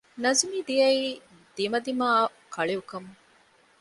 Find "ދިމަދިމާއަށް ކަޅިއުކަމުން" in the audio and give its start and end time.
1.55-3.17